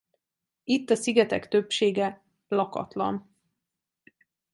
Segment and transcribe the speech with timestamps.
[0.63, 3.35] Itt a szigetek többsége lakatlan.